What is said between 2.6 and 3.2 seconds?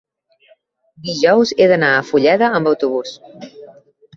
amb autobús.